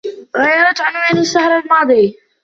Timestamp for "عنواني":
0.81-1.21